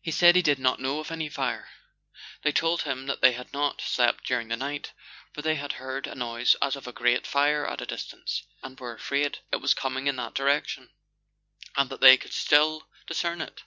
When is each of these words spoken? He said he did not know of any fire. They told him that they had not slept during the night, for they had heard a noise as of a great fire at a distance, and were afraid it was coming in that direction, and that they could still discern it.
He 0.00 0.10
said 0.10 0.34
he 0.34 0.42
did 0.42 0.58
not 0.58 0.80
know 0.80 0.98
of 0.98 1.12
any 1.12 1.28
fire. 1.28 1.68
They 2.42 2.50
told 2.50 2.82
him 2.82 3.06
that 3.06 3.20
they 3.20 3.30
had 3.30 3.52
not 3.52 3.80
slept 3.80 4.24
during 4.26 4.48
the 4.48 4.56
night, 4.56 4.90
for 5.32 5.40
they 5.40 5.54
had 5.54 5.74
heard 5.74 6.08
a 6.08 6.16
noise 6.16 6.56
as 6.60 6.74
of 6.74 6.88
a 6.88 6.92
great 6.92 7.28
fire 7.28 7.64
at 7.64 7.80
a 7.80 7.86
distance, 7.86 8.42
and 8.64 8.80
were 8.80 8.92
afraid 8.96 9.38
it 9.52 9.60
was 9.60 9.72
coming 9.72 10.08
in 10.08 10.16
that 10.16 10.34
direction, 10.34 10.90
and 11.76 11.90
that 11.90 12.00
they 12.00 12.16
could 12.16 12.32
still 12.32 12.88
discern 13.06 13.40
it. 13.40 13.62